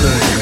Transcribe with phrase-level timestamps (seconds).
[0.00, 0.41] 对。